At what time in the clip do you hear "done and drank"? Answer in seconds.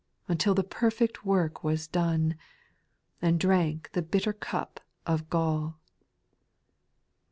1.85-3.91